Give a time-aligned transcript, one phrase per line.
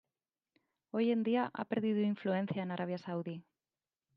[0.89, 3.43] Hoy en día ha perdido influencia en Arabia Saudí.